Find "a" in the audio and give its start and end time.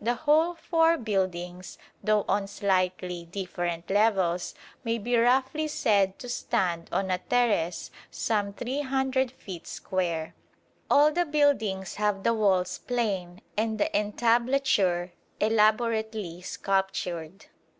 7.10-7.18